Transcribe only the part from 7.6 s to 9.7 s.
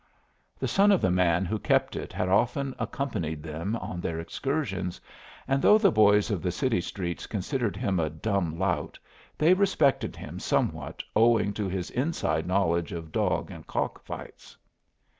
him a dumb lout, they